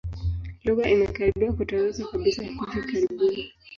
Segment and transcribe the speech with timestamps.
[0.63, 3.51] Lugha imekaribia kutoweka kabisa hivi karibuni.